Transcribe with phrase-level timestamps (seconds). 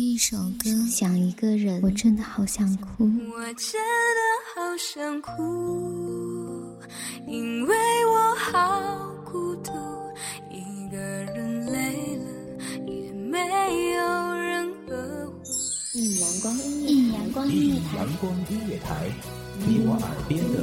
[0.00, 3.02] 一首歌，想一个人，我真的好想哭。
[3.02, 4.20] 我真的
[4.54, 6.78] 好想哭，
[7.26, 7.74] 因为
[8.06, 9.72] 我好孤独，
[10.52, 12.26] 一个人累了
[12.86, 13.40] 也没
[13.94, 15.42] 有人呵护。
[15.94, 16.56] 一阳光，
[16.86, 19.10] 一阳光音乐台，阳光音乐台，
[19.66, 20.62] 你我耳边的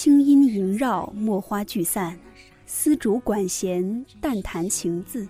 [0.00, 2.16] 清音萦绕，墨花聚散，
[2.66, 5.26] 丝竹管弦，淡弹情字。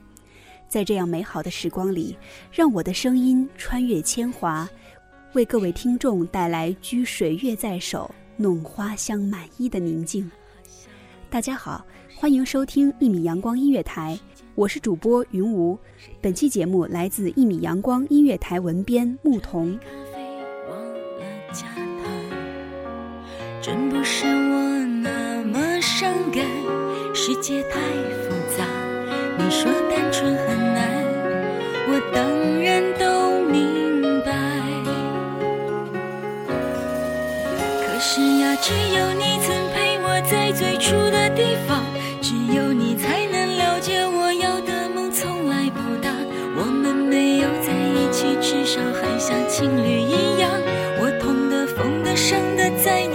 [0.69, 2.15] 在这样美好的时光里，
[2.53, 4.69] 让我的声音穿越铅华，
[5.33, 10.31] 为各位听众带来掬水月在手，弄花香满衣的宁静。
[11.31, 11.83] 大家好，
[12.15, 14.21] 欢迎收听一米阳光音乐台，
[14.55, 15.79] 我是主播云无。
[16.21, 19.79] 本期节目来自一米阳光音乐台文编牧童。
[23.61, 26.45] 真不是我那么伤感，
[27.13, 27.81] 世界太
[28.23, 28.65] 复杂。
[29.37, 30.89] 你说单纯很难，
[31.89, 32.23] 我当
[32.63, 34.33] 然都明白。
[37.85, 41.85] 可是呀，只有你曾陪我在最初的地方，
[42.23, 46.11] 只有你才能了解我要的梦从来不大。
[46.57, 50.38] 我们没有在一起，至少还像情侣一样。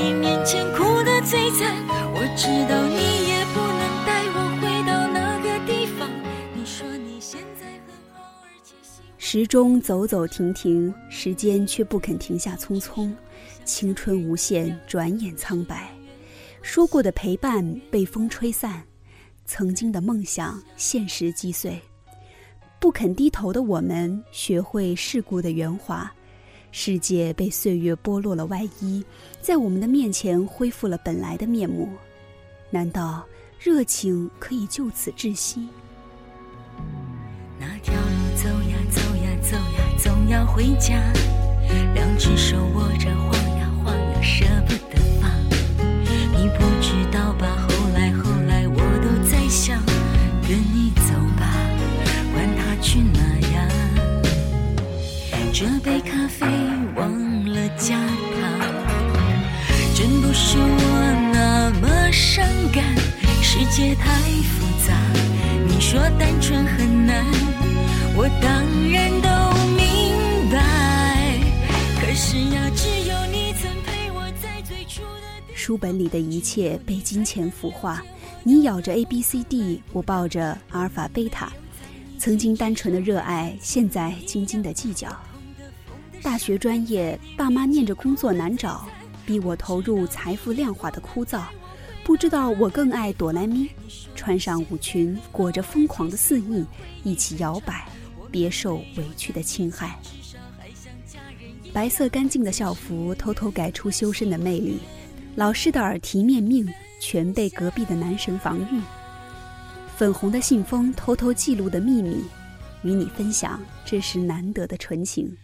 [0.03, 1.81] 你面前哭得最惨。
[2.14, 6.09] 我知道你也不能带我回到那个地方。
[6.53, 8.75] 你说你现在很好，而且
[9.18, 13.13] 时钟走走停停，时间却不肯停下匆匆。
[13.63, 15.90] 青春无限，转眼苍白。
[16.62, 18.84] 说过的陪伴被风吹散，
[19.46, 21.80] 曾经的梦想现实击碎。
[22.78, 26.13] 不肯低头的我们，学会世故的圆滑。
[26.75, 29.06] 世界被岁月剥落了外衣，
[29.39, 31.88] 在我们的面前恢复了本来的面目。
[32.72, 33.23] 难道
[33.59, 35.67] 热情可以就此窒息？
[37.59, 41.00] 那条路走呀走呀走呀，总要回家。
[41.94, 44.82] 两只手握着晃呀晃呀，舍不得
[75.63, 78.03] 书本里的一切被金钱腐化，
[78.44, 81.53] 你咬着 A B C D，我抱着阿尔法贝塔。
[82.19, 85.07] 曾经单纯的热爱，现在斤斤的计较。
[86.22, 88.85] 大学专业，爸妈念着工作难找，
[89.25, 91.44] 逼我投入财富量化的枯燥。
[92.03, 93.69] 不知道我更爱哆来咪，
[94.16, 96.66] 穿上舞裙，裹着疯狂的肆意，
[97.06, 97.88] 一起摇摆，
[98.30, 99.97] 别受委屈的侵害。
[101.72, 104.80] 白色干净的校服偷偷改出修身的魅力，
[105.35, 106.67] 老师的耳提面命
[107.01, 108.81] 全被隔壁的男神防御。
[109.95, 112.24] 粉红的信封偷偷记录的秘密，
[112.83, 115.35] 与你分享，这是难得的纯情。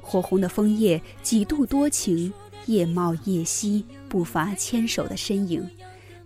[0.00, 2.32] 火红的枫叶几度多情，
[2.66, 5.68] 夜茂夜息，不乏牵手的身影。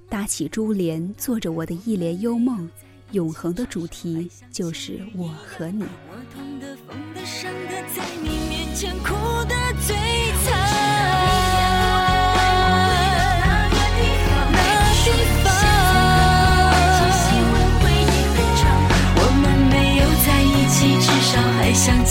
[0.09, 2.71] 搭起珠帘，做着我的一帘幽梦。
[3.13, 5.85] 永恒的主题就是我和你。
[6.09, 9.15] 我痛的、疯的、伤的，在你面前哭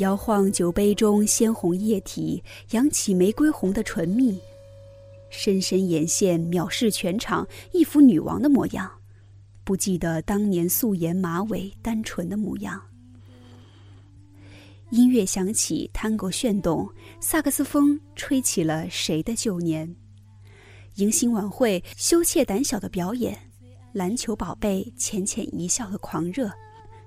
[0.00, 4.40] 摇晃酒杯中鲜红液体，扬起玫瑰红的唇蜜，
[5.28, 8.90] 深深眼线藐视全场，一副女王的模样，
[9.62, 12.80] 不记得当年素颜马尾单纯的模样。
[14.88, 16.88] 音乐响起，探戈炫动，
[17.20, 19.94] 萨克斯风吹起了谁的旧年？
[20.94, 23.38] 迎新晚会，羞怯胆小的表演，
[23.92, 26.50] 篮球宝贝浅浅一笑的狂热，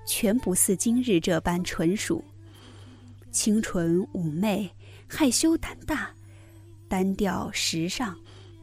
[0.05, 2.23] 全不似今日这般纯属。
[3.33, 4.69] 清纯妩媚，
[5.07, 6.11] 害羞胆大，
[6.87, 8.15] 单调时尚，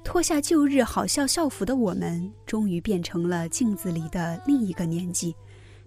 [0.05, 5.35] 脱下旧日好笑校服的我们，终于变成了镜子里的另一个年纪，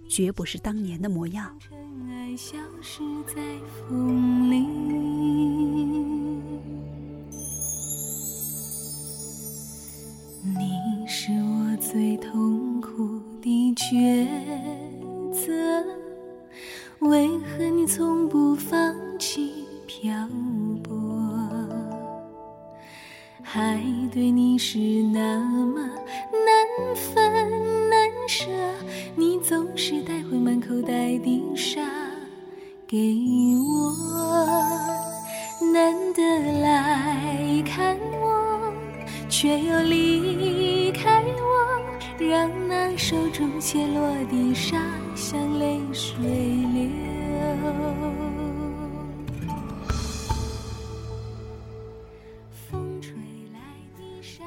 [0.09, 1.57] 绝不是当年的模样。
[10.45, 14.27] 你是我最痛苦的抉
[15.31, 16.02] 择。
[17.09, 20.13] 为何你从不放弃漂
[20.81, 20.93] 泊？
[23.41, 24.79] 海对你是
[25.11, 27.21] 那么难分
[27.89, 28.45] 难舍，
[29.15, 31.81] 你总是带回满口袋的沙
[32.87, 33.13] 给
[33.57, 33.93] 我。
[35.73, 36.23] 难得
[36.61, 38.71] 来看我，
[39.27, 44.81] 却又离开我，让那手中泻落的沙
[45.15, 46.23] 像泪水
[46.73, 46.89] 流。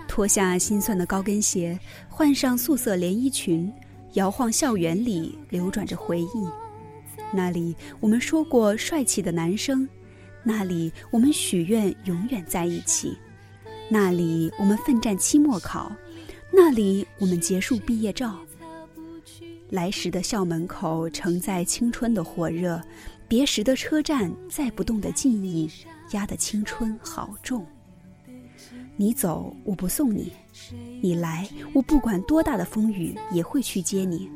[0.08, 1.78] 脱下心酸的高跟鞋，
[2.08, 3.70] 换上素色连衣裙，
[4.14, 6.48] 摇晃校园里流转着回忆。
[7.32, 9.86] 那里我们说过帅气的男生，
[10.42, 13.18] 那里我们许愿永远在一起，
[13.90, 15.92] 那里我们奋战期末考，
[16.50, 18.38] 那里我们结束毕业照。
[19.70, 22.80] 来时的校门口承载青春的火热，
[23.26, 25.68] 别时的车站载不动的记忆，
[26.12, 27.66] 压得青春好重。
[28.96, 30.30] 你走，我不送你；
[31.02, 34.30] 你来，我不管多大的风雨也会去接你。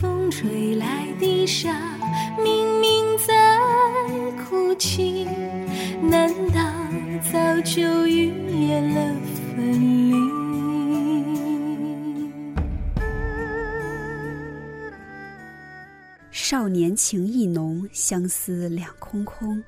[0.00, 1.96] 风吹来的沙，
[2.42, 3.60] 明明在
[4.42, 5.26] 哭泣，
[6.02, 6.60] 难道
[7.30, 8.32] 早就预
[8.66, 9.14] 言了
[16.50, 19.62] 少年情意浓，相思两空空，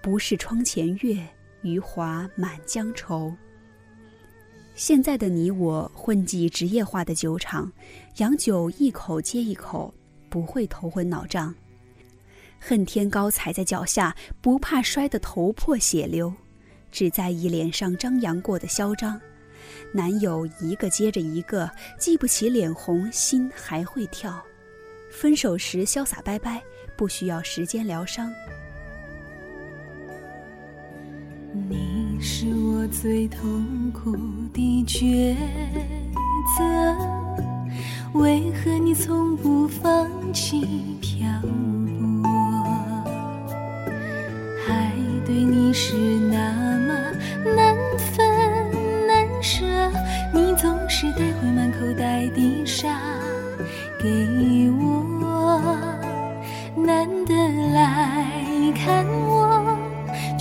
[0.00, 1.18] 不是窗前月。
[1.62, 3.26] 余华《满江愁》。
[4.76, 7.72] 现在的你我混迹职业化的酒厂，
[8.18, 9.92] 洋酒一口接一口，
[10.28, 11.52] 不会头昏脑胀。
[12.60, 16.32] 恨天高踩在脚下，不怕摔得头破血流，
[16.92, 19.20] 只在意脸上张扬过的嚣张。
[19.92, 21.68] 男友一个接着一个，
[21.98, 24.40] 记不起脸红，心还会跳。
[25.10, 26.62] 分手时潇洒拜拜，
[26.96, 28.32] 不需要时间疗伤。
[31.68, 34.16] 你是我最痛苦
[34.54, 35.36] 的抉
[36.56, 36.62] 择，
[38.18, 40.60] 为何你从不放弃
[41.02, 42.30] 漂泊？
[44.68, 44.92] 爱
[45.26, 46.94] 对你是那么
[47.54, 48.26] 难分
[49.06, 49.66] 难舍，
[50.32, 53.00] 你总是带回满口袋的沙
[53.98, 54.08] 给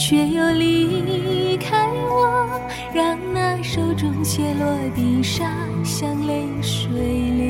[0.10, 2.60] 却又离开我，
[2.92, 6.90] 让那手中泻落的沙像泪水
[7.30, 7.46] 流。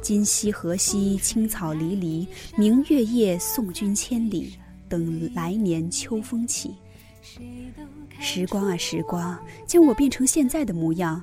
[0.00, 2.24] 今夕何夕，青草离离，
[2.56, 4.54] 明月夜，送君千里，
[4.88, 6.76] 等来年秋风起。
[8.20, 11.20] 时光啊时光，将我变成现在的模样，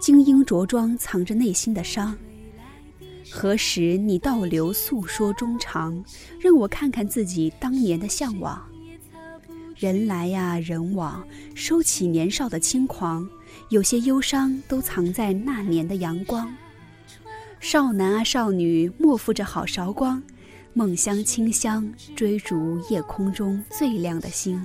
[0.00, 2.16] 精英着装，藏着内心的伤。
[3.30, 6.04] 何时你倒流诉说衷肠，
[6.40, 8.62] 让我看看自己当年的向往。
[9.76, 13.28] 人来呀人往，收起年少的轻狂，
[13.70, 16.54] 有些忧伤都藏在那年的阳光。
[17.60, 20.22] 少男啊少女，莫负这好韶光，
[20.74, 24.64] 梦乡清香，追逐夜空中最亮的星。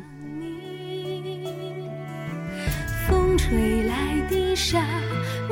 [3.08, 4.86] 风吹来的沙，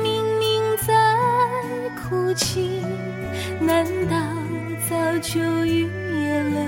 [0.00, 2.80] 明明在哭泣。
[3.60, 4.16] 难道
[4.88, 6.58] 早就预言了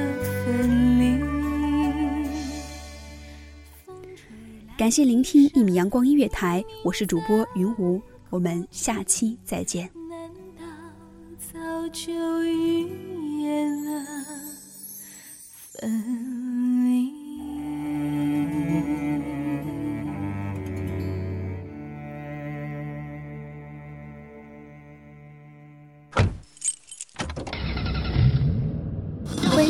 [4.77, 9.91] 感谢聆听一米阳光音乐台，我是主播云无，我们下期再见。
[10.09, 10.29] 难
[10.59, 10.65] 道
[11.53, 12.11] 早就
[12.43, 14.03] 预言了
[15.73, 16.50] 分离？